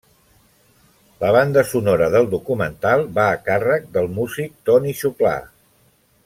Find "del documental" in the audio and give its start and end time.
2.15-3.05